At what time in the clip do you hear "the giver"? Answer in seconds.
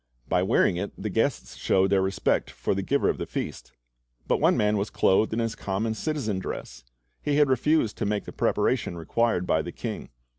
2.73-3.07